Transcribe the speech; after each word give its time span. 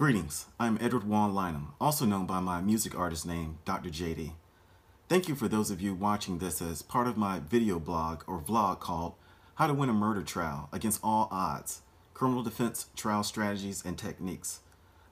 Greetings, 0.00 0.46
I'm 0.58 0.78
Edward 0.80 1.04
Juan 1.04 1.34
Lynum, 1.34 1.74
also 1.78 2.06
known 2.06 2.24
by 2.24 2.40
my 2.40 2.62
music 2.62 2.98
artist 2.98 3.26
name, 3.26 3.58
Dr. 3.66 3.90
JD. 3.90 4.32
Thank 5.10 5.28
you 5.28 5.34
for 5.34 5.46
those 5.46 5.70
of 5.70 5.82
you 5.82 5.92
watching 5.92 6.38
this 6.38 6.62
as 6.62 6.80
part 6.80 7.06
of 7.06 7.18
my 7.18 7.38
video 7.38 7.78
blog 7.78 8.22
or 8.26 8.40
vlog 8.40 8.80
called 8.80 9.12
How 9.56 9.66
to 9.66 9.74
Win 9.74 9.90
a 9.90 9.92
Murder 9.92 10.22
Trial 10.22 10.70
Against 10.72 11.00
All 11.04 11.28
Odds, 11.30 11.82
Criminal 12.14 12.42
Defense 12.42 12.86
Trial 12.96 13.22
Strategies 13.22 13.84
and 13.84 13.98
Techniques 13.98 14.60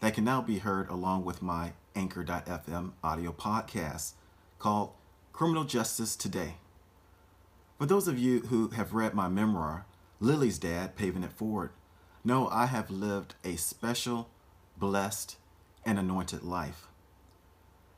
that 0.01 0.15
can 0.15 0.25
now 0.25 0.41
be 0.41 0.61
heard 0.61 0.89
along 0.89 1.27
with 1.27 1.43
my 1.43 1.73
Anchor.fm 1.95 2.93
audio 3.05 3.33
podcast 3.33 4.13
called 4.59 4.93
Criminal 5.35 5.65
Justice 5.65 6.17
Today. 6.17 6.55
For 7.79 7.85
those 7.85 8.09
of 8.09 8.19
you 8.19 8.41
who 8.41 8.69
have 8.69 8.95
read 8.95 9.13
my 9.13 9.29
memoir, 9.29 9.85
Lily's 10.19 10.59
Dad, 10.59 10.97
Paving 10.97 11.25
It 11.25 11.33
Forward, 11.35 11.73
know 12.25 12.49
I 12.49 12.65
have 12.65 12.91
lived 12.91 13.35
a 13.45 13.57
special 13.57 14.31
blessed, 14.79 15.37
and 15.85 15.99
anointed 15.99 16.43
life. 16.43 16.87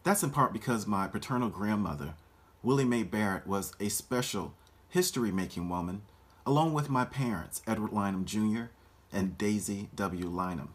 That's 0.02 0.22
in 0.22 0.30
part 0.30 0.52
because 0.52 0.86
my 0.86 1.06
paternal 1.06 1.48
grandmother, 1.48 2.14
Willie 2.62 2.84
Mae 2.84 3.02
Barrett, 3.02 3.46
was 3.46 3.74
a 3.80 3.88
special 3.88 4.54
history 4.88 5.30
making 5.30 5.68
woman, 5.68 6.02
along 6.46 6.72
with 6.72 6.88
my 6.90 7.04
parents, 7.04 7.62
Edward 7.66 7.92
Lynum 7.92 8.24
Jr. 8.24 8.70
and 9.12 9.36
Daisy 9.36 9.88
W. 9.94 10.26
Lynum. 10.26 10.68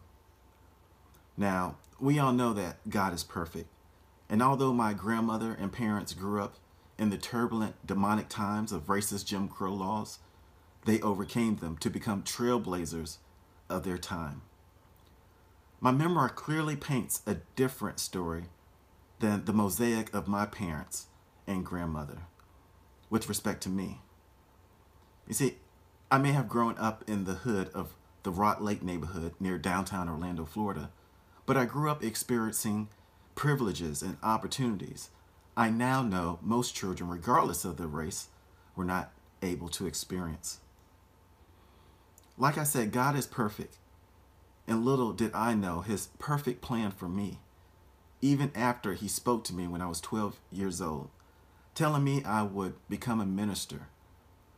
Now, 1.38 1.78
we 2.00 2.20
all 2.20 2.34
know 2.34 2.54
that 2.54 2.90
God 2.90 3.14
is 3.14 3.24
perfect, 3.24 3.68
and 4.30 4.42
although 4.42 4.74
my 4.74 4.94
grandmother 4.94 5.56
and 5.60 5.72
parents 5.72 6.14
grew 6.14 6.42
up 6.42 6.56
in 6.98 7.10
the 7.10 7.18
turbulent, 7.18 7.76
demonic 7.86 8.30
times 8.30 8.72
of 8.72 8.88
racist 8.88 9.26
Jim 9.26 9.48
Crow 9.48 9.74
laws, 9.74 10.20
they 10.86 11.02
overcame 11.02 11.58
them 11.58 11.78
to 11.78 11.90
become 11.90 12.24
trailblazers 12.24 13.18
of 13.70 13.84
their 13.84 13.98
time. 13.98 14.44
My 15.80 15.92
memoir 15.92 16.30
clearly 16.30 16.76
paints 16.76 17.22
a 17.26 17.36
different 17.56 18.00
story 18.00 18.46
than 19.20 19.46
the 19.46 19.54
mosaic 19.54 20.14
of 20.14 20.28
my 20.28 20.46
parents 20.46 21.08
and 21.48 21.66
grandmother 21.66 22.24
with 23.10 23.30
respect 23.30 23.62
to 23.64 23.70
me. 23.70 24.02
You 25.28 25.34
see, 25.34 25.58
I 26.10 26.18
may 26.18 26.32
have 26.32 26.48
grown 26.48 26.78
up 26.78 27.04
in 27.08 27.26
the 27.26 27.34
hood 27.34 27.70
of 27.74 27.94
the 28.24 28.32
Rot 28.32 28.64
Lake 28.64 28.82
neighborhood 28.82 29.34
near 29.40 29.58
downtown 29.58 30.10
Orlando, 30.10 30.46
Florida, 30.46 30.92
but 31.46 31.58
I 31.58 31.66
grew 31.66 31.90
up 31.90 32.04
experiencing 32.04 32.90
privileges 33.36 34.02
and 34.02 34.18
opportunities 34.24 35.10
I 35.58 35.70
now 35.70 36.02
know 36.02 36.40
most 36.42 36.76
children, 36.76 37.10
regardless 37.10 37.64
of 37.64 37.78
their 37.78 37.88
race, 37.88 38.28
were 38.76 38.84
not 38.84 39.12
able 39.42 39.70
to 39.70 39.88
experience. 39.88 40.60
Like 42.38 42.58
I 42.58 42.64
said, 42.64 42.92
God 42.92 43.16
is 43.16 43.26
perfect, 43.26 43.78
and 44.68 44.86
little 44.86 45.14
did 45.14 45.34
I 45.34 45.54
know 45.54 45.82
his 45.82 46.08
perfect 46.20 46.62
plan 46.62 46.92
for 46.92 47.08
me, 47.08 47.40
even 48.22 48.52
after 48.56 48.94
he 48.94 49.08
spoke 49.08 49.44
to 49.46 49.54
me 49.54 49.68
when 49.68 49.82
I 49.82 49.88
was 49.88 50.02
12 50.02 50.40
years 50.52 50.82
old, 50.82 51.10
telling 51.74 52.04
me 52.04 52.24
I 52.24 52.44
would 52.44 52.76
become 52.90 53.20
a 53.20 53.26
minister 53.26 53.88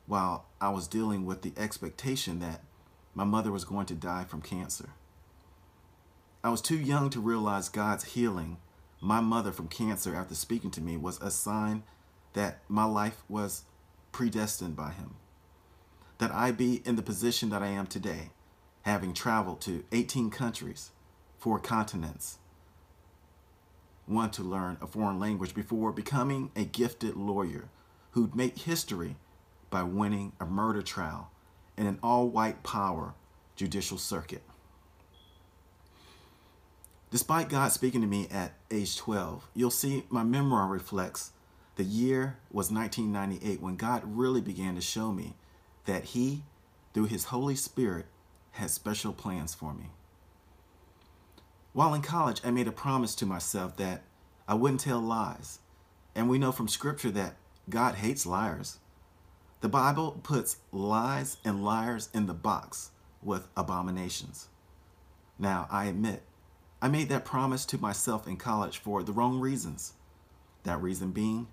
while 0.05 0.45
I 0.61 0.69
was 0.69 0.87
dealing 0.87 1.25
with 1.25 1.41
the 1.41 1.53
expectation 1.57 2.39
that 2.39 2.61
my 3.13 3.23
mother 3.23 3.51
was 3.51 3.65
going 3.65 3.85
to 3.87 3.95
die 3.95 4.23
from 4.23 4.41
cancer. 4.41 4.89
I 6.43 6.49
was 6.49 6.61
too 6.61 6.77
young 6.77 7.09
to 7.09 7.19
realize 7.19 7.67
God's 7.67 8.05
healing 8.05 8.57
my 9.01 9.19
mother 9.21 9.51
from 9.51 9.67
cancer 9.67 10.15
after 10.15 10.35
speaking 10.35 10.71
to 10.71 10.81
me 10.81 10.97
was 10.97 11.21
a 11.21 11.29
sign 11.29 11.83
that 12.33 12.59
my 12.67 12.85
life 12.85 13.23
was 13.29 13.63
predestined 14.11 14.75
by 14.75 14.91
him. 14.91 15.15
That 16.17 16.31
I 16.31 16.51
be 16.51 16.81
in 16.85 16.95
the 16.95 17.03
position 17.03 17.49
that 17.49 17.61
I 17.61 17.67
am 17.67 17.85
today 17.85 18.31
having 18.87 19.13
traveled 19.13 19.59
to 19.59 19.83
18 19.91 20.29
countries, 20.29 20.91
four 21.37 21.59
continents, 21.59 22.37
one 24.05 24.31
to 24.31 24.41
learn 24.41 24.77
a 24.81 24.87
foreign 24.87 25.19
language 25.19 25.53
before 25.53 25.91
becoming 25.91 26.49
a 26.55 26.63
gifted 26.63 27.17
lawyer 27.17 27.67
who'd 28.11 28.33
make 28.33 28.59
history 28.59 29.17
by 29.69 29.83
winning 29.83 30.31
a 30.39 30.45
murder 30.45 30.81
trial 30.81 31.29
in 31.75 31.85
an 31.85 31.99
all-white 32.01 32.63
power 32.63 33.13
judicial 33.57 33.97
circuit. 33.97 34.41
Despite 37.11 37.49
God 37.49 37.73
speaking 37.73 37.99
to 37.99 38.07
me 38.07 38.29
at 38.31 38.53
age 38.71 38.95
12, 38.95 39.49
you'll 39.53 39.69
see 39.69 40.05
my 40.09 40.23
memoir 40.23 40.65
reflects 40.65 41.33
the 41.75 41.83
year 41.83 42.37
was 42.49 42.71
1998 42.71 43.61
when 43.61 43.75
God 43.75 44.03
really 44.05 44.39
began 44.39 44.75
to 44.75 44.81
show 44.81 45.11
me 45.11 45.35
that 45.83 46.05
He, 46.05 46.43
through 46.93 47.07
His 47.07 47.25
Holy 47.25 47.55
Spirit, 47.55 48.05
had 48.57 48.69
special 48.69 49.13
plans 49.13 49.53
for 49.53 49.73
me. 49.73 49.85
While 51.73 51.93
in 51.93 52.01
college, 52.01 52.41
I 52.43 52.51
made 52.51 52.67
a 52.67 52.71
promise 52.71 53.15
to 53.15 53.25
myself 53.25 53.77
that 53.77 54.01
I 54.47 54.55
wouldn't 54.55 54.81
tell 54.81 54.99
lies. 54.99 55.59
And 56.15 56.27
we 56.27 56.39
know 56.39 56.51
from 56.51 56.67
Scripture 56.67 57.11
that 57.11 57.35
God 57.69 57.95
hates 57.95 58.25
liars. 58.25 58.79
The 59.61 59.69
Bible 59.69 60.19
puts 60.23 60.57
lies 60.71 61.37
and 61.45 61.63
liars 61.63 62.09
in 62.13 62.25
the 62.25 62.33
box 62.33 62.91
with 63.21 63.47
abominations. 63.55 64.47
Now, 65.37 65.67
I 65.69 65.85
admit, 65.85 66.23
I 66.81 66.87
made 66.87 67.09
that 67.09 67.25
promise 67.25 67.65
to 67.67 67.77
myself 67.77 68.27
in 68.27 68.37
college 68.37 68.77
for 68.77 69.03
the 69.03 69.13
wrong 69.13 69.39
reasons. 69.39 69.93
That 70.63 70.81
reason 70.81 71.11
being, 71.11 71.47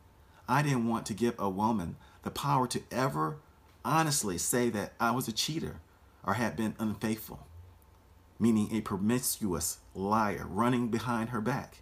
I 0.49 0.63
didn't 0.63 0.89
want 0.89 1.07
to 1.07 1.15
give 1.15 1.35
a 1.39 1.49
woman 1.49 1.97
the 2.23 2.31
power 2.31 2.67
to 2.69 2.83
ever 2.91 3.39
honestly 3.85 4.39
say 4.39 4.71
that 4.71 4.95
I 4.99 5.11
was 5.11 5.29
a 5.29 5.33
cheater 5.33 5.81
or 6.27 6.35
had 6.35 6.57
been 6.57 6.75
unfaithful, 6.79 7.47
meaning 8.39 8.69
a 8.73 8.81
promiscuous 8.81 9.79
liar 9.95 10.47
running 10.49 10.89
behind 10.89 11.31
her 11.31 11.41
back. 11.41 11.79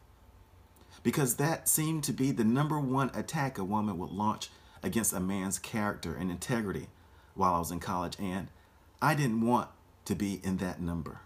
Because 1.03 1.37
that 1.37 1.69
seemed 1.69 2.05
to 2.05 2.13
be 2.13 2.31
the 2.31 2.45
number 2.45 2.79
one 2.79 3.11
attack 3.15 3.59
a 3.59 3.65
woman 3.65 3.99
would 3.99 4.11
launch 4.11 4.51
against 4.83 5.13
a 5.13 5.21
man's 5.21 5.59
character 5.59 6.15
and 6.15 6.31
integrity 6.31 6.89
while 7.35 7.55
I 7.55 7.59
was 7.59 7.71
in 7.71 7.81
college, 7.81 8.17
and 8.19 8.49
I 9.01 9.15
didn't 9.15 9.47
want 9.47 9.71
to 10.05 10.15
be 10.15 10.41
in 10.45 10.59
that 10.59 10.81
number. 10.81 11.21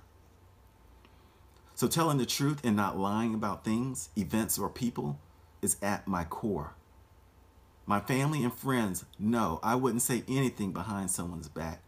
So 1.75 1.88
telling 1.88 2.19
the 2.19 2.27
truth 2.27 2.65
and 2.65 2.77
not 2.77 2.98
lying 2.98 3.34
about 3.34 3.65
things, 3.65 4.09
events, 4.16 4.59
or 4.59 4.71
people 4.71 5.19
is 5.60 5.77
at 5.83 6.09
my 6.09 6.25
core. 6.25 6.75
My 7.84 8.00
family 8.00 8.43
and 8.43 8.53
friends 8.53 9.04
know 9.19 9.60
I 9.62 9.75
wouldn't 9.75 10.03
say 10.03 10.25
anything 10.27 10.72
behind 10.72 11.10
someone's 11.10 11.48
back 11.48 11.83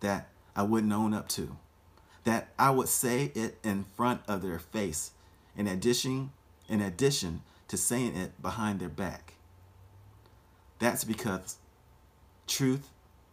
that 0.00 0.28
I 0.54 0.62
wouldn't 0.62 0.92
own 0.92 1.14
up 1.14 1.28
to. 1.30 1.56
That 2.24 2.48
I 2.58 2.70
would 2.70 2.88
say 2.88 3.32
it 3.34 3.58
in 3.64 3.84
front 3.96 4.20
of 4.28 4.42
their 4.42 4.58
face, 4.58 5.12
in 5.56 5.66
addition, 5.66 6.30
in 6.68 6.80
addition 6.80 7.42
to 7.68 7.76
saying 7.76 8.16
it 8.16 8.40
behind 8.40 8.80
their 8.80 8.88
back. 8.88 9.34
That's 10.78 11.04
because 11.04 11.56
truth 12.46 12.90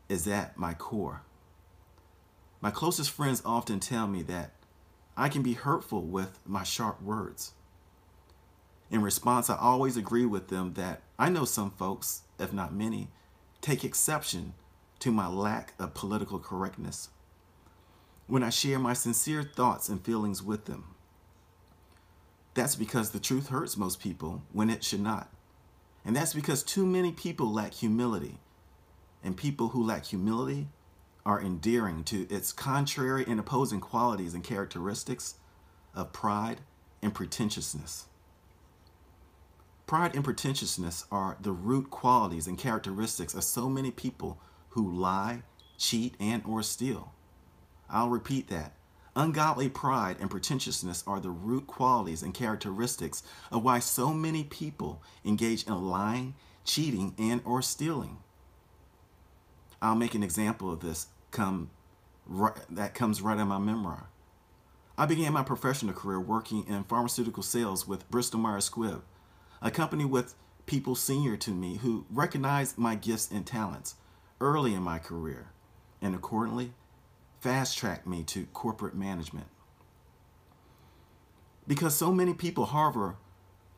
is 0.08 0.28
at 0.28 0.58
my 0.58 0.74
core. 0.74 1.22
My 2.62 2.72
closest 2.72 3.12
friends 3.12 3.42
often 3.46 3.80
tell 3.80 4.08
me 4.08 4.22
that 4.24 4.52
I 5.16 5.30
can 5.30 5.42
be 5.42 5.54
hurtful 5.54 6.02
with 6.02 6.40
my 6.46 6.64
sharp 6.64 7.02
words. 7.02 7.54
In 8.92 9.02
response, 9.02 9.50
I 9.50 9.58
always 9.58 9.98
agree 9.98 10.26
with 10.26 10.48
them 10.48 10.74
that 10.74 11.02
I 11.18 11.30
know 11.30 11.46
some 11.46 11.72
folks, 11.72 12.24
if 12.40 12.52
not 12.52 12.74
many, 12.74 13.10
take 13.62 13.84
exception 13.84 14.54
to 15.00 15.12
my 15.12 15.28
lack 15.28 15.74
of 15.80 15.94
political 15.94 16.40
correctness 16.40 17.10
when 18.28 18.44
I 18.44 18.50
share 18.50 18.78
my 18.78 18.94
sincere 18.94 19.44
thoughts 19.44 19.90
and 19.90 20.04
feelings 20.04 20.44
with 20.44 20.66
them. 20.66 20.96
That's 22.54 22.76
because 22.76 23.12
the 23.12 23.20
truth 23.20 23.50
hurts 23.50 23.78
most 23.78 24.00
people 24.00 24.44
when 24.52 24.70
it 24.70 24.84
should 24.84 25.02
not. 25.02 25.32
And 26.06 26.16
that's 26.16 26.34
because 26.34 26.64
too 26.64 26.86
many 26.86 27.12
people 27.12 27.52
lack 27.52 27.74
humility. 27.74 28.38
And 29.24 29.36
people 29.36 29.70
who 29.70 29.84
lack 29.84 30.06
humility 30.06 30.68
are 31.26 31.42
endearing 31.42 32.04
to 32.06 32.28
its 32.30 32.52
contrary 32.52 33.26
and 33.28 33.40
opposing 33.40 33.80
qualities 33.80 34.34
and 34.34 34.44
characteristics 34.44 35.36
of 35.96 36.14
pride 36.14 36.62
and 37.02 37.14
pretentiousness. 37.14 38.06
Pride 39.88 40.16
and 40.16 40.24
pretentiousness 40.24 41.06
are 41.12 41.38
the 41.42 41.52
root 41.52 41.90
qualities 41.90 42.48
and 42.48 42.58
characteristics 42.58 43.34
of 43.34 43.44
so 43.44 43.70
many 43.70 43.90
people 43.92 44.40
who 44.70 44.90
lie, 44.90 45.44
cheat, 45.78 46.16
and 46.20 46.44
or 46.46 46.64
steal. 46.64 47.14
I'll 47.90 48.10
repeat 48.10 48.50
that. 48.50 48.74
Ungodly 49.16 49.70
pride 49.70 50.18
and 50.20 50.30
pretentiousness 50.30 51.04
are 51.08 51.20
the 51.20 51.32
root 51.32 51.68
qualities 51.68 52.22
and 52.22 52.34
characteristics 52.34 53.24
of 53.52 53.64
why 53.64 53.80
so 53.80 54.14
many 54.14 54.44
people 54.44 55.02
engage 55.26 55.66
in 55.66 55.90
lying, 55.90 56.36
cheating, 56.64 57.16
and 57.18 57.42
or 57.44 57.62
stealing. 57.62 58.18
I'll 59.82 59.96
make 59.96 60.14
an 60.14 60.24
example 60.24 60.72
of 60.72 60.82
this 60.82 61.08
come 61.32 61.72
right, 62.26 62.54
that 62.70 62.94
comes 62.94 63.22
right 63.22 63.38
in 63.38 63.48
my 63.48 63.58
memoir. 63.58 64.10
I 64.98 65.06
began 65.06 65.34
my 65.34 65.44
professional 65.44 65.94
career 65.94 66.20
working 66.20 66.66
in 66.68 66.84
pharmaceutical 66.84 67.44
sales 67.44 67.88
with 67.88 68.10
Bristol 68.12 68.40
Myers 68.40 68.70
Squibb, 68.70 69.02
a 69.62 69.72
company 69.72 70.06
with 70.06 70.36
people 70.66 70.94
senior 70.96 71.36
to 71.38 71.52
me 71.52 71.78
who 71.78 72.06
recognized 72.12 72.78
my 72.78 72.96
gifts 72.96 73.32
and 73.32 73.46
talents 73.46 73.96
early 74.42 74.74
in 74.74 74.82
my 74.82 75.00
career 75.00 75.48
and 76.02 76.16
accordingly 76.16 76.74
fast 77.40 77.78
tracked 77.78 78.08
me 78.08 78.24
to 78.24 78.46
corporate 78.54 78.96
management. 78.96 79.48
Because 81.68 81.96
so 81.96 82.12
many 82.12 82.34
people 82.34 82.66
harbor 82.66 83.16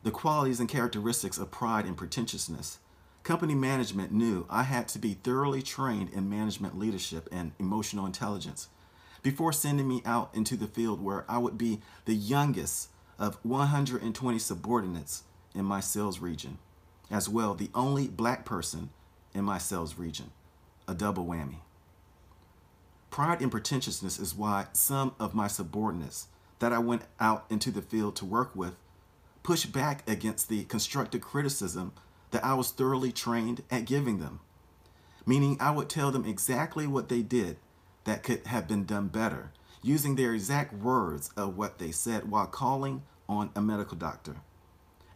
the 0.03 0.11
qualities 0.11 0.59
and 0.59 0.67
characteristics 0.67 1.37
of 1.37 1.51
pride 1.51 1.85
and 1.85 1.95
pretentiousness, 1.95 2.79
company 3.23 3.53
management 3.53 4.11
knew 4.11 4.47
I 4.49 4.63
had 4.63 4.87
to 4.89 4.99
be 4.99 5.13
thoroughly 5.13 5.61
trained 5.61 6.09
in 6.11 6.29
management 6.29 6.77
leadership 6.77 7.29
and 7.31 7.51
emotional 7.59 8.05
intelligence 8.05 8.69
before 9.21 9.53
sending 9.53 9.87
me 9.87 10.01
out 10.05 10.31
into 10.33 10.57
the 10.57 10.67
field 10.67 11.03
where 11.03 11.25
I 11.29 11.37
would 11.37 11.57
be 11.57 11.81
the 12.05 12.15
youngest 12.15 12.89
of 13.19 13.37
120 13.43 14.39
subordinates 14.39 15.23
in 15.53 15.65
my 15.65 15.79
sales 15.79 16.19
region, 16.19 16.57
as 17.11 17.29
well 17.29 17.53
the 17.53 17.69
only 17.75 18.07
black 18.07 18.45
person 18.45 18.89
in 19.33 19.43
my 19.43 19.59
sales 19.59 19.99
region, 19.99 20.31
a 20.91 20.93
double 20.93 21.25
whammy. 21.25 21.61
Pride 23.09 23.41
and 23.41 23.49
pretentiousness 23.49 24.19
is 24.19 24.35
why 24.35 24.67
some 24.73 25.15
of 25.19 25.33
my 25.33 25.47
subordinates 25.47 26.27
that 26.59 26.73
I 26.73 26.79
went 26.79 27.03
out 27.19 27.45
into 27.49 27.71
the 27.71 27.81
field 27.81 28.15
to 28.17 28.25
work 28.25 28.55
with 28.55 28.75
pushed 29.41 29.71
back 29.71 30.07
against 30.07 30.49
the 30.49 30.65
constructive 30.65 31.21
criticism 31.21 31.93
that 32.31 32.43
I 32.43 32.53
was 32.53 32.71
thoroughly 32.71 33.11
trained 33.11 33.63
at 33.71 33.85
giving 33.85 34.19
them, 34.19 34.41
meaning 35.25 35.57
I 35.59 35.71
would 35.71 35.89
tell 35.89 36.11
them 36.11 36.25
exactly 36.25 36.85
what 36.88 37.09
they 37.09 37.21
did 37.21 37.57
that 38.03 38.21
could 38.23 38.45
have 38.47 38.67
been 38.67 38.85
done 38.85 39.07
better, 39.07 39.51
using 39.81 40.15
their 40.15 40.33
exact 40.33 40.73
words 40.73 41.31
of 41.38 41.57
what 41.57 41.79
they 41.79 41.91
said 41.91 42.29
while 42.29 42.47
calling 42.47 43.03
on 43.27 43.49
a 43.55 43.61
medical 43.61 43.97
doctor. 43.97 44.38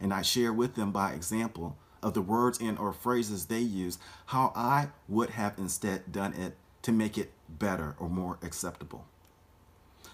And 0.00 0.12
I 0.12 0.22
share 0.22 0.52
with 0.52 0.74
them 0.74 0.90
by 0.90 1.12
example 1.12 1.76
of 2.06 2.14
the 2.14 2.22
words 2.22 2.60
and 2.60 2.78
or 2.78 2.92
phrases 2.92 3.46
they 3.46 3.58
use 3.58 3.98
how 4.26 4.52
I 4.54 4.90
would 5.08 5.30
have 5.30 5.58
instead 5.58 6.12
done 6.12 6.34
it 6.34 6.56
to 6.82 6.92
make 6.92 7.18
it 7.18 7.32
better 7.48 7.96
or 7.98 8.08
more 8.08 8.38
acceptable. 8.42 9.06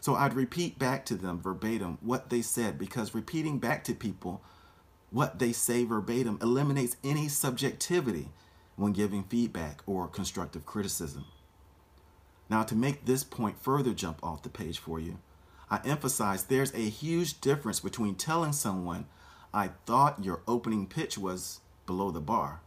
So 0.01 0.15
I'd 0.15 0.33
repeat 0.33 0.79
back 0.79 1.05
to 1.07 1.17
them 1.17 1.39
verbatim 1.39 1.99
what 2.01 2.31
they 2.31 2.41
said 2.41 2.79
because 2.79 3.15
repeating 3.15 3.59
back 3.59 3.85
to 3.85 3.95
people 3.95 4.41
what 5.11 5.39
they 5.39 5.53
say 5.53 5.85
verbatim 5.85 6.39
eliminates 6.41 6.97
any 7.05 7.29
subjectivity 7.29 8.31
when 8.77 8.93
giving 8.93 9.25
feedback 9.25 9.83
or 9.85 10.09
constructive 10.09 10.65
criticism. 10.65 11.27
Now, 12.49 12.63
to 12.63 12.75
make 12.75 13.05
this 13.05 13.23
point 13.23 13.61
further 13.61 13.93
jump 13.93 14.19
off 14.23 14.43
the 14.43 14.49
page 14.49 14.79
for 14.79 14.99
you, 14.99 15.19
I 15.71 15.81
emphasize 15.85 16.45
there's 16.45 16.73
a 16.73 16.89
huge 16.89 17.43
difference 17.43 17.81
between 17.81 18.15
telling 18.15 18.53
someone, 18.55 19.05
I 19.53 19.73
thought 19.85 20.25
your 20.25 20.41
opening 20.49 20.87
pitch 20.87 21.19
was 21.19 21.61
below 21.87 22.11
the 22.11 22.21
bar, 22.21 22.61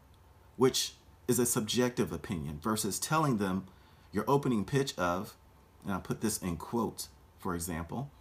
which 0.55 0.93
is 1.27 1.39
a 1.39 1.45
subjective 1.45 2.11
opinion, 2.11 2.59
versus 2.61 2.99
telling 2.99 3.37
them 3.37 3.65
your 4.11 4.25
opening 4.27 4.65
pitch 4.65 4.97
of, 4.97 5.35
and 5.83 5.93
I 5.93 5.99
put 5.99 6.21
this 6.21 6.41
in 6.41 6.57
quotes, 6.57 7.09
for 7.39 7.55
example, 7.55 8.11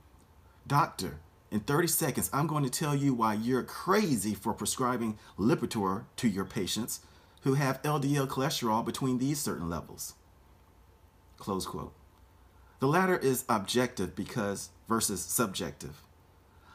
Doctor, 0.67 1.21
in 1.51 1.61
30 1.61 1.87
seconds, 1.89 2.31
I'm 2.33 2.47
going 2.47 2.65
to 2.65 2.71
tell 2.71 2.97
you 2.97 3.15
why 3.15 3.35
you're 3.35 3.63
crazy 3.63 4.35
for 4.35 4.55
prescribing 4.55 5.19
Lipitor 5.39 6.05
to 6.17 6.29
your 6.29 6.45
patients 6.45 7.01
who 7.43 7.55
have 7.55 7.83
LDL 7.83 8.27
cholesterol 8.27 8.85
between 8.85 9.19
these 9.19 9.39
certain 9.39 9.69
levels. 9.69 10.15
Close 11.37 11.67
quote. 11.67 11.93
The 12.81 12.89
latter 12.89 13.17
is 13.17 13.45
objective 13.49 14.17
because 14.17 14.71
versus 14.89 15.23
subjective. 15.23 16.03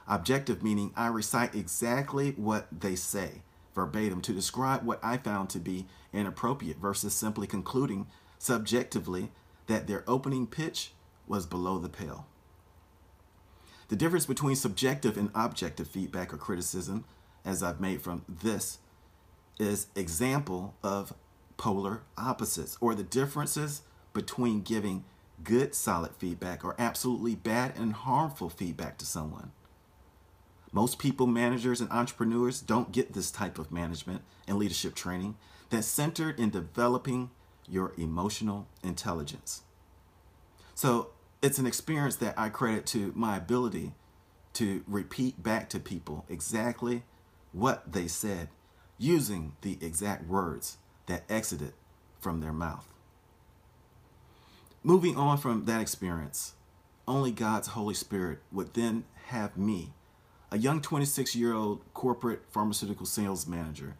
Objective 0.08 0.64
meaning 0.64 0.92
I 0.96 1.08
recite 1.08 1.56
exactly 1.56 2.32
what 2.32 2.68
they 2.72 2.96
say 2.96 3.42
verbatim 3.80 4.20
to 4.22 4.34
describe 4.34 4.84
what 4.84 5.00
I 5.02 5.16
found 5.16 5.50
to 5.52 5.60
be 5.60 5.88
inappropriate 6.12 6.78
versus 6.78 7.14
simply 7.14 7.48
concluding 7.48 8.08
subjectively 8.38 9.32
that 9.68 9.88
their 9.88 10.04
opening 10.06 10.48
pitch 10.48 10.92
was 11.28 11.46
below 11.46 11.78
the 11.78 11.88
pale. 11.88 12.28
The 13.88 13.96
difference 13.96 14.26
between 14.26 14.58
subjective 14.58 15.18
and 15.18 15.32
objective 15.34 15.88
feedback 15.88 16.34
or 16.34 16.38
criticism, 16.38 17.06
as 17.46 17.64
I've 17.64 17.80
made 17.80 18.02
from 18.02 18.26
this, 18.28 18.80
is 19.58 19.88
example 19.96 20.76
of 20.84 21.14
polar 21.56 22.02
opposites 22.18 22.78
or 22.82 22.96
the 22.96 23.04
differences 23.04 23.82
between 24.12 24.62
giving 24.62 25.06
good 25.44 25.74
solid 25.74 26.12
feedback 26.18 26.66
or 26.66 26.76
absolutely 26.78 27.36
bad 27.36 27.78
and 27.78 27.94
harmful 27.94 28.50
feedback 28.50 28.98
to 28.98 29.06
someone. 29.06 29.52
Most 30.72 31.00
people, 31.00 31.28
managers, 31.28 31.82
and 31.82 31.92
entrepreneurs 31.92 32.62
don't 32.62 32.92
get 32.92 33.14
this 33.14 33.32
type 33.32 33.58
of 33.58 33.72
management 33.72 34.22
and 34.48 34.58
leadership 34.58 34.96
training 34.96 35.36
that's 35.70 35.88
centered 35.88 36.40
in 36.40 36.50
developing 36.50 37.32
your 37.68 37.94
emotional 37.98 38.68
intelligence. 38.84 39.64
So 40.76 41.10
it's 41.42 41.60
an 41.60 41.66
experience 41.66 42.18
that 42.18 42.38
I 42.38 42.50
credit 42.50 42.86
to 42.88 43.12
my 43.16 43.38
ability 43.38 43.94
to 44.54 44.84
repeat 44.88 45.42
back 45.42 45.70
to 45.70 45.80
people 45.80 46.26
exactly 46.30 47.04
what 47.52 47.92
they 47.92 48.08
said 48.08 48.50
using 48.98 49.54
the 49.62 49.78
exact 49.82 50.28
words 50.28 50.78
that 51.08 51.24
exited 51.30 51.74
from 52.20 52.42
their 52.42 52.54
mouth. 52.54 52.88
Moving 54.84 55.18
on 55.18 55.38
from 55.38 55.66
that 55.66 55.82
experience, 55.82 56.54
only 57.08 57.32
God's 57.32 57.70
Holy 57.70 57.94
Spirit 57.94 58.40
would 58.52 58.74
then 58.74 59.06
have 59.28 59.58
me, 59.58 59.94
a 60.52 60.58
young 60.58 60.82
26 60.82 61.36
year 61.36 61.54
old 61.54 61.82
corporate 61.94 62.42
pharmaceutical 62.50 63.06
sales 63.06 63.46
manager, 63.46 63.96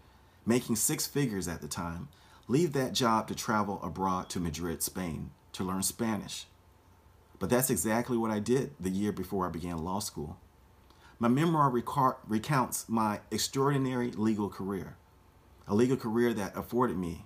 making 0.46 0.76
six 0.76 1.06
figures 1.06 1.48
at 1.48 1.62
the 1.62 1.68
time, 1.68 2.08
leave 2.48 2.74
that 2.74 2.94
job 2.94 3.28
to 3.28 3.36
travel 3.36 3.80
abroad 3.84 4.30
to 4.30 4.40
Madrid, 4.40 4.82
Spain, 4.82 5.30
to 5.54 5.64
learn 5.64 5.84
Spanish. 5.84 6.46
But 7.38 7.50
that's 7.50 7.70
exactly 7.70 8.18
what 8.18 8.32
I 8.32 8.40
did 8.40 8.72
the 8.80 8.90
year 8.90 9.12
before 9.12 9.48
I 9.48 9.52
began 9.52 9.84
law 9.84 10.00
school. 10.00 10.38
My 11.20 11.28
memoir 11.28 11.70
recounts 11.70 12.88
my 12.90 13.20
extraordinary 13.30 14.12
legal 14.12 14.50
career, 14.50 14.96
a 15.68 15.76
legal 15.76 15.98
career 15.98 16.34
that 16.34 16.58
afforded 16.58 16.98
me 16.98 17.26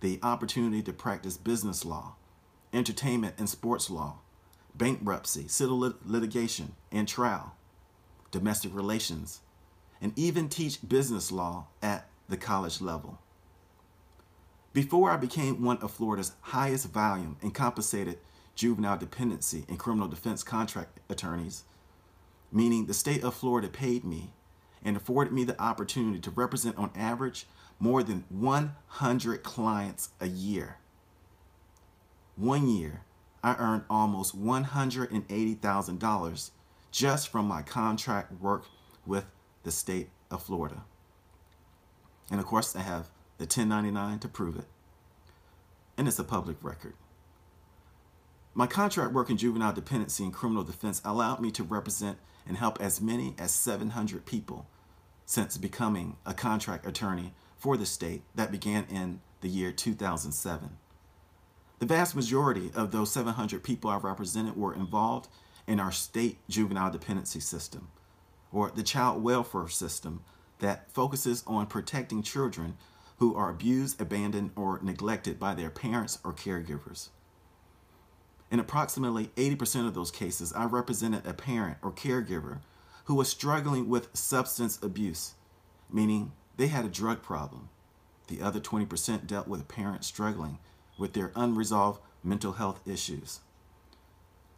the 0.00 0.18
opportunity 0.22 0.82
to 0.82 0.92
practice 0.92 1.36
business 1.36 1.84
law, 1.84 2.14
entertainment 2.72 3.34
and 3.38 3.48
sports 3.48 3.90
law, 3.90 4.18
bankruptcy, 4.74 5.48
civil 5.48 5.78
lit 5.78 6.06
litigation 6.06 6.74
and 6.92 7.08
trial, 7.08 7.55
domestic 8.30 8.74
relations, 8.74 9.40
and 10.00 10.12
even 10.16 10.48
teach 10.48 10.86
business 10.86 11.32
law 11.32 11.66
at 11.82 12.08
the 12.28 12.36
college 12.36 12.80
level. 12.80 13.18
Before 14.72 15.10
I 15.10 15.16
became 15.16 15.62
one 15.62 15.78
of 15.78 15.90
Florida's 15.90 16.32
highest 16.40 16.90
volume 16.90 17.36
and 17.40 17.54
compensated 17.54 18.18
juvenile 18.54 18.98
dependency 18.98 19.64
and 19.68 19.78
criminal 19.78 20.08
defense 20.08 20.42
contract 20.42 21.00
attorneys, 21.08 21.64
meaning 22.52 22.86
the 22.86 22.94
state 22.94 23.24
of 23.24 23.34
Florida 23.34 23.68
paid 23.68 24.04
me 24.04 24.32
and 24.84 24.96
afforded 24.96 25.32
me 25.32 25.44
the 25.44 25.60
opportunity 25.60 26.20
to 26.20 26.30
represent 26.30 26.76
on 26.76 26.90
average 26.94 27.46
more 27.78 28.02
than 28.02 28.24
100 28.28 29.42
clients 29.42 30.10
a 30.20 30.28
year. 30.28 30.76
One 32.36 32.68
year, 32.68 33.02
I 33.42 33.54
earned 33.54 33.84
almost 33.88 34.38
$180,000 34.38 36.50
just 36.96 37.28
from 37.28 37.46
my 37.46 37.60
contract 37.60 38.32
work 38.40 38.64
with 39.04 39.26
the 39.64 39.70
state 39.70 40.08
of 40.30 40.42
Florida. 40.42 40.82
And 42.30 42.40
of 42.40 42.46
course, 42.46 42.74
I 42.74 42.80
have 42.80 43.10
the 43.36 43.42
1099 43.42 44.18
to 44.20 44.28
prove 44.28 44.56
it. 44.56 44.64
And 45.98 46.08
it's 46.08 46.18
a 46.18 46.24
public 46.24 46.56
record. 46.62 46.94
My 48.54 48.66
contract 48.66 49.12
work 49.12 49.28
in 49.28 49.36
juvenile 49.36 49.74
dependency 49.74 50.24
and 50.24 50.32
criminal 50.32 50.64
defense 50.64 51.02
allowed 51.04 51.38
me 51.38 51.50
to 51.50 51.62
represent 51.62 52.16
and 52.48 52.56
help 52.56 52.80
as 52.80 52.98
many 52.98 53.34
as 53.38 53.50
700 53.50 54.24
people 54.24 54.66
since 55.26 55.58
becoming 55.58 56.16
a 56.24 56.32
contract 56.32 56.86
attorney 56.86 57.34
for 57.58 57.76
the 57.76 57.84
state 57.84 58.22
that 58.34 58.50
began 58.50 58.86
in 58.88 59.20
the 59.42 59.48
year 59.48 59.70
2007. 59.70 60.70
The 61.78 61.86
vast 61.86 62.16
majority 62.16 62.70
of 62.74 62.90
those 62.90 63.12
700 63.12 63.62
people 63.62 63.90
I 63.90 63.98
represented 63.98 64.56
were 64.56 64.74
involved 64.74 65.28
in 65.66 65.80
our 65.80 65.92
state 65.92 66.38
juvenile 66.48 66.90
dependency 66.90 67.40
system, 67.40 67.88
or 68.52 68.70
the 68.70 68.82
child 68.82 69.22
welfare 69.22 69.68
system 69.68 70.22
that 70.58 70.90
focuses 70.90 71.42
on 71.46 71.66
protecting 71.66 72.22
children 72.22 72.76
who 73.18 73.34
are 73.34 73.50
abused, 73.50 74.00
abandoned, 74.00 74.50
or 74.56 74.78
neglected 74.82 75.38
by 75.38 75.54
their 75.54 75.70
parents 75.70 76.18
or 76.24 76.32
caregivers. 76.32 77.08
In 78.50 78.60
approximately 78.60 79.28
80% 79.36 79.88
of 79.88 79.94
those 79.94 80.10
cases, 80.10 80.52
I 80.52 80.66
represented 80.66 81.26
a 81.26 81.34
parent 81.34 81.78
or 81.82 81.90
caregiver 81.90 82.60
who 83.04 83.14
was 83.14 83.28
struggling 83.28 83.88
with 83.88 84.14
substance 84.16 84.78
abuse, 84.82 85.34
meaning 85.90 86.32
they 86.56 86.68
had 86.68 86.84
a 86.84 86.88
drug 86.88 87.22
problem. 87.22 87.68
The 88.28 88.42
other 88.42 88.60
20% 88.60 89.26
dealt 89.26 89.48
with 89.48 89.60
a 89.60 89.64
parent 89.64 90.04
struggling 90.04 90.58
with 90.98 91.12
their 91.12 91.32
unresolved 91.34 92.00
mental 92.22 92.52
health 92.52 92.80
issues. 92.86 93.40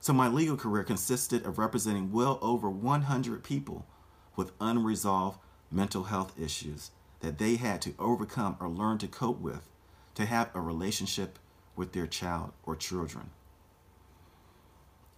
So 0.00 0.12
my 0.12 0.28
legal 0.28 0.56
career 0.56 0.84
consisted 0.84 1.44
of 1.44 1.58
representing 1.58 2.12
well 2.12 2.38
over 2.40 2.70
100 2.70 3.42
people 3.42 3.86
with 4.36 4.52
unresolved 4.60 5.38
mental 5.70 6.04
health 6.04 6.38
issues 6.40 6.90
that 7.20 7.38
they 7.38 7.56
had 7.56 7.82
to 7.82 7.94
overcome 7.98 8.56
or 8.60 8.68
learn 8.68 8.98
to 8.98 9.08
cope 9.08 9.40
with 9.40 9.68
to 10.14 10.24
have 10.24 10.50
a 10.54 10.60
relationship 10.60 11.38
with 11.76 11.92
their 11.92 12.06
child 12.06 12.52
or 12.64 12.76
children. 12.76 13.30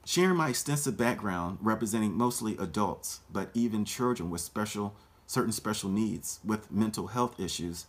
Sharing 0.05 0.37
my 0.37 0.49
extensive 0.49 0.97
background 0.97 1.59
representing 1.61 2.17
mostly 2.17 2.57
adults, 2.57 3.21
but 3.31 3.51
even 3.55 3.85
children 3.85 4.31
with 4.31 4.41
special 4.41 4.95
certain 5.27 5.53
special 5.53 5.89
needs 5.89 6.41
with 6.45 6.73
mental 6.73 7.07
health 7.09 7.39
issues 7.39 7.87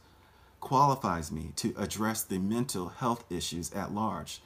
qualifies 0.60 1.31
me 1.31 1.51
to 1.55 1.74
address 1.75 2.21
the 2.21 2.38
mental 2.38 2.89
health 2.89 3.25
issues 3.31 3.74
at 3.74 3.91
large 3.91 4.41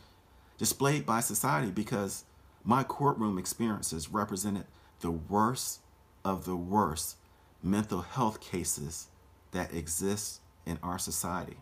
displayed 0.58 1.06
by 1.06 1.20
society 1.20 1.72
because 1.72 2.24
my 2.66 2.84
courtroom 2.84 3.38
experiences 3.38 4.12
represented 4.12 4.66
the 5.02 5.12
worst 5.12 5.82
of 6.24 6.46
the 6.46 6.56
worst 6.56 7.18
mental 7.62 8.02
health 8.02 8.42
cases 8.42 9.08
that 9.52 9.74
exist 9.74 10.42
in 10.66 10.80
our 10.82 10.98
society. 10.98 11.58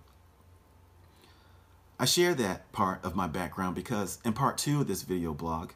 I 1.99 2.05
share 2.05 2.33
that 2.35 2.71
part 2.71 3.03
of 3.03 3.15
my 3.15 3.27
background 3.27 3.75
because 3.75 4.19
in 4.25 4.33
part 4.33 4.57
two 4.57 4.81
of 4.81 4.87
this 4.87 5.03
video 5.03 5.33
blog, 5.33 5.71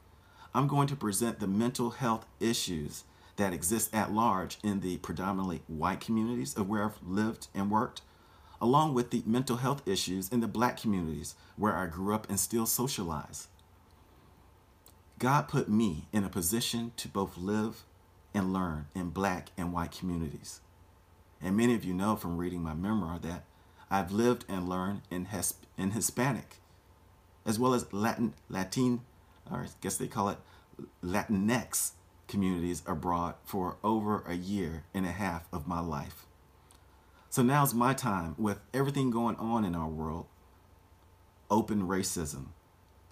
I'm 0.56 0.68
going 0.68 0.88
to 0.88 0.96
present 0.96 1.40
the 1.40 1.48
mental 1.48 1.92
health 1.92 2.26
issues 2.40 3.04
that 3.36 3.54
exist 3.54 3.94
at 3.94 4.12
large 4.12 4.58
in 4.64 4.80
the 4.80 4.98
predominantly 4.98 5.62
white 5.68 6.00
communities 6.00 6.56
of 6.56 6.68
where 6.68 6.86
I've 6.86 7.00
lived 7.06 7.48
and 7.54 7.70
worked, 7.70 8.02
along 8.60 8.94
with 8.94 9.12
the 9.12 9.24
mental 9.26 9.58
health 9.58 9.88
issues 9.88 10.30
in 10.30 10.40
the 10.40 10.48
black 10.48 10.82
communities 10.82 11.36
where 11.56 11.76
I 11.76 11.86
grew 11.86 12.16
up 12.16 12.28
and 12.30 12.40
still 12.40 12.66
socialize. 12.66 13.48
God 15.20 15.48
put 15.48 15.68
me 15.68 16.08
in 16.14 16.24
a 16.24 16.30
position 16.30 16.92
to 16.98 17.08
both 17.08 17.38
live 17.38 17.84
and 18.34 18.54
learn 18.54 18.86
in 18.94 19.10
black 19.10 19.50
and 19.58 19.74
white 19.74 19.92
communities. 19.92 20.62
And 21.42 21.58
many 21.58 21.74
of 21.74 21.84
you 21.84 21.94
know 21.94 22.16
from 22.16 22.38
reading 22.38 22.62
my 22.62 22.74
memoir 22.74 23.20
that 23.20 23.44
I've 23.90 24.12
lived 24.12 24.46
and 24.48 24.70
learned 24.70 25.02
in, 25.10 25.28
in 25.78 25.92
Hispanic, 25.92 26.58
as 27.46 27.58
well 27.58 27.74
as 27.74 27.92
Latin, 27.94 28.34
Latin, 28.50 29.02
or 29.50 29.62
I 29.62 29.68
guess 29.82 29.98
they 29.98 30.08
call 30.08 30.30
it 30.30 30.38
Latinx 31.04 31.92
communities 32.28 32.84
abroad 32.86 33.36
for 33.44 33.78
over 33.84 34.24
a 34.28 34.36
year 34.36 34.84
and 34.94 35.06
a 35.06 35.12
half 35.12 35.48
of 35.52 35.68
my 35.68 35.80
life. 35.80 36.26
So 37.30 37.42
now's 37.42 37.74
my 37.74 37.94
time 37.94 38.36
with 38.38 38.60
everything 38.74 39.12
going 39.12 39.38
on 39.38 39.64
in 39.64 39.76
our 39.76 39.88
world 39.88 40.28
open 41.50 41.88
racism, 41.88 42.48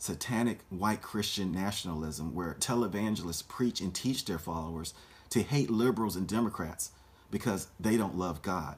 satanic 0.05 0.59
white 0.69 1.01
Christian 1.01 1.51
nationalism, 1.51 2.35
where 2.35 2.55
televangelists 2.59 3.47
preach 3.47 3.81
and 3.81 3.93
teach 3.93 4.25
their 4.25 4.37
followers 4.37 4.93
to 5.31 5.41
hate 5.41 5.69
liberals 5.69 6.15
and 6.15 6.27
Democrats 6.27 6.91
because 7.31 7.67
they 7.79 7.97
don't 7.97 8.17
love 8.17 8.41
God, 8.41 8.77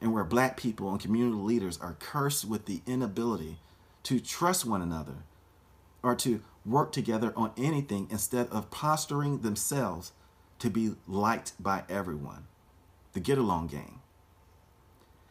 and 0.00 0.12
where 0.12 0.24
black 0.24 0.56
people 0.56 0.90
and 0.90 1.00
community 1.00 1.36
leaders 1.36 1.78
are 1.80 1.96
cursed 2.00 2.46
with 2.46 2.64
the 2.64 2.80
inability 2.86 3.58
to 4.04 4.18
trust 4.18 4.64
one 4.64 4.82
another 4.82 5.16
or 6.02 6.14
to 6.14 6.42
work 6.64 6.92
together 6.92 7.32
on 7.36 7.52
anything 7.56 8.08
instead 8.10 8.48
of 8.48 8.70
posturing 8.70 9.38
themselves 9.40 10.12
to 10.58 10.70
be 10.70 10.94
liked 11.06 11.52
by 11.62 11.84
everyone. 11.88 12.46
The 13.12 13.20
get 13.20 13.38
along 13.38 13.68
game. 13.68 14.00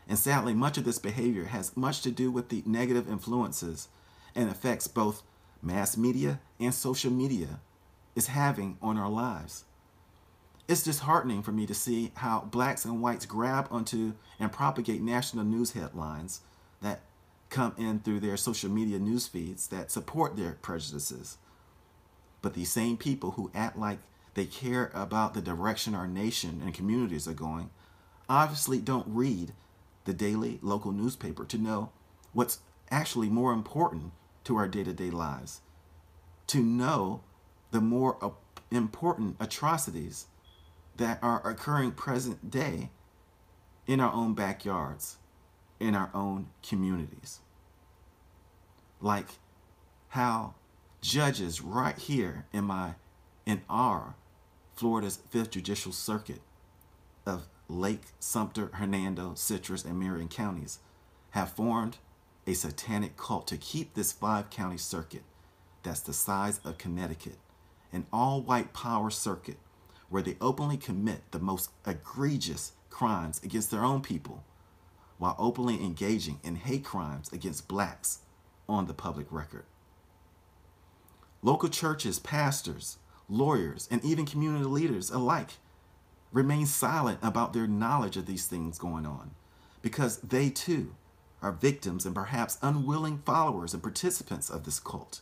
And 0.07 0.17
sadly, 0.17 0.53
much 0.53 0.77
of 0.77 0.85
this 0.85 0.99
behavior 0.99 1.45
has 1.45 1.75
much 1.75 2.01
to 2.01 2.11
do 2.11 2.31
with 2.31 2.49
the 2.49 2.63
negative 2.65 3.09
influences 3.09 3.89
and 4.37 4.49
effects 4.49 4.87
both 4.87 5.23
mass 5.61 5.97
media 5.97 6.39
and 6.59 6.73
social 6.73 7.11
media 7.11 7.59
is 8.15 8.27
having 8.27 8.77
on 8.81 8.97
our 8.97 9.09
lives. 9.09 9.65
It's 10.67 10.83
disheartening 10.83 11.41
for 11.41 11.51
me 11.51 11.65
to 11.65 11.73
see 11.73 12.11
how 12.15 12.41
blacks 12.41 12.85
and 12.85 13.01
whites 13.01 13.25
grab 13.25 13.67
onto 13.71 14.13
and 14.39 14.51
propagate 14.51 15.01
national 15.01 15.43
news 15.43 15.71
headlines 15.71 16.41
that 16.81 17.01
come 17.49 17.73
in 17.77 17.99
through 17.99 18.19
their 18.19 18.37
social 18.37 18.69
media 18.69 18.99
news 18.99 19.27
feeds 19.27 19.67
that 19.67 19.91
support 19.91 20.35
their 20.35 20.57
prejudices. 20.61 21.37
But 22.41 22.53
these 22.53 22.71
same 22.71 22.97
people 22.97 23.31
who 23.31 23.51
act 23.55 23.77
like 23.77 23.99
they 24.35 24.45
care 24.45 24.91
about 24.93 25.33
the 25.33 25.41
direction 25.41 25.95
our 25.95 26.07
nation 26.07 26.61
and 26.63 26.73
communities 26.73 27.27
are 27.27 27.33
going 27.33 27.71
obviously 28.29 28.79
don't 28.79 29.07
read 29.07 29.53
the 30.05 30.13
daily 30.13 30.59
local 30.61 30.91
newspaper 30.91 31.43
to 31.45 31.57
know 31.57 31.89
what's 32.33 32.59
actually 32.91 33.29
more 33.29 33.51
important 33.51 34.11
to 34.47 34.55
our 34.55 34.67
day 34.67 34.83
to 34.83 34.93
day 34.93 35.09
lives, 35.09 35.59
to 36.47 36.63
know 36.63 37.21
the 37.71 37.81
more 37.81 38.33
important 38.71 39.35
atrocities 39.41 40.27
that 40.95 41.19
are 41.21 41.45
occurring 41.45 41.91
present 41.91 42.49
day 42.49 42.89
in 43.85 43.99
our 43.99 44.11
own 44.13 44.33
backyards 44.33 45.17
in 45.81 45.95
our 45.95 46.09
own 46.13 46.47
communities. 46.67 47.39
Like 49.01 49.27
how 50.09 50.55
judges 51.01 51.61
right 51.61 51.97
here 51.97 52.45
in 52.53 52.63
my 52.63 52.95
in 53.45 53.61
our 53.69 54.15
Florida's 54.75 55.19
5th 55.33 55.51
Judicial 55.51 55.91
Circuit 55.91 56.41
of 57.25 57.47
Lake, 57.67 58.03
Sumter, 58.19 58.69
Hernando, 58.73 59.33
Citrus, 59.35 59.83
and 59.83 59.99
Marion 59.99 60.29
counties 60.29 60.79
have 61.31 61.51
formed 61.51 61.97
a 62.47 62.53
satanic 62.53 63.17
cult 63.17 63.45
to 63.47 63.57
keep 63.57 63.93
this 63.93 64.13
five 64.13 64.49
county 64.49 64.77
circuit 64.77 65.23
that's 65.83 65.99
the 65.99 66.13
size 66.13 66.59
of 66.63 66.77
Connecticut, 66.77 67.37
an 67.91 68.07
all 68.11 68.41
white 68.41 68.73
power 68.73 69.09
circuit 69.09 69.57
where 70.09 70.23
they 70.23 70.37
openly 70.39 70.77
commit 70.77 71.31
the 71.31 71.39
most 71.39 71.69
egregious 71.85 72.71
crimes 72.89 73.41
against 73.43 73.69
their 73.69 73.83
own 73.83 74.01
people 74.01 74.43
while 75.17 75.35
openly 75.37 75.83
engaging 75.83 76.39
in 76.43 76.55
hate 76.55 76.85
crimes 76.85 77.31
against 77.33 77.67
blacks 77.67 78.19
on 78.69 78.87
the 78.87 78.93
public 78.93 79.27
record. 79.29 79.65
Local 81.41 81.69
churches, 81.69 82.19
pastors, 82.19 82.97
lawyers, 83.27 83.87
and 83.91 84.03
even 84.03 84.25
community 84.25 84.65
leaders 84.65 85.09
alike 85.09 85.51
remain 86.31 86.65
silent 86.65 87.19
about 87.21 87.53
their 87.53 87.67
knowledge 87.67 88.15
of 88.15 88.25
these 88.25 88.47
things 88.47 88.77
going 88.77 89.05
on 89.05 89.31
because 89.81 90.17
they 90.17 90.49
too 90.49 90.93
are 91.41 91.51
victims 91.51 92.05
and 92.05 92.15
perhaps 92.15 92.57
unwilling 92.61 93.21
followers 93.25 93.73
and 93.73 93.83
participants 93.83 94.49
of 94.49 94.63
this 94.63 94.79
cult 94.79 95.21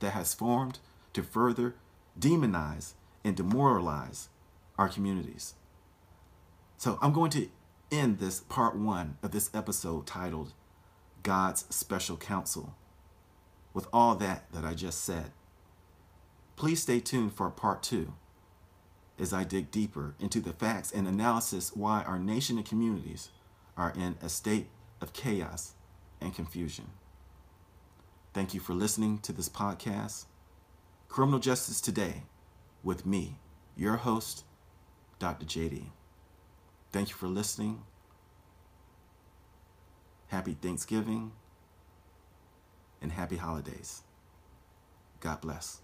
that 0.00 0.10
has 0.10 0.34
formed 0.34 0.78
to 1.12 1.22
further 1.22 1.74
demonize 2.18 2.92
and 3.24 3.36
demoralize 3.36 4.28
our 4.78 4.88
communities. 4.88 5.54
So 6.76 6.98
I'm 7.00 7.12
going 7.12 7.30
to 7.32 7.48
end 7.90 8.18
this 8.18 8.40
part 8.40 8.76
one 8.76 9.18
of 9.22 9.30
this 9.30 9.50
episode 9.54 10.06
titled 10.06 10.52
God's 11.22 11.64
Special 11.74 12.16
Counsel 12.16 12.74
with 13.72 13.86
all 13.92 14.14
that 14.16 14.50
that 14.52 14.64
I 14.64 14.74
just 14.74 15.04
said. 15.04 15.30
Please 16.56 16.82
stay 16.82 17.00
tuned 17.00 17.34
for 17.34 17.48
part 17.50 17.82
two 17.82 18.14
as 19.18 19.32
I 19.32 19.44
dig 19.44 19.70
deeper 19.70 20.14
into 20.18 20.40
the 20.40 20.52
facts 20.52 20.90
and 20.90 21.06
analysis 21.06 21.74
why 21.76 22.02
our 22.02 22.18
nation 22.18 22.56
and 22.56 22.66
communities 22.66 23.30
are 23.76 23.92
in 23.96 24.16
a 24.20 24.28
state 24.28 24.68
of 25.02 25.12
chaos 25.12 25.74
and 26.20 26.34
confusion. 26.34 26.86
Thank 28.32 28.54
you 28.54 28.60
for 28.60 28.72
listening 28.72 29.18
to 29.18 29.32
this 29.32 29.48
podcast, 29.48 30.24
Criminal 31.08 31.40
Justice 31.40 31.82
Today, 31.82 32.22
with 32.82 33.04
me, 33.04 33.38
your 33.76 33.96
host, 33.96 34.44
Dr. 35.18 35.44
JD. 35.44 35.86
Thank 36.92 37.10
you 37.10 37.14
for 37.14 37.26
listening. 37.26 37.82
Happy 40.28 40.56
Thanksgiving 40.62 41.32
and 43.02 43.12
happy 43.12 43.36
holidays. 43.36 44.02
God 45.20 45.42
bless. 45.42 45.81